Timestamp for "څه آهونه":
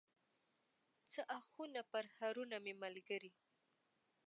1.11-1.79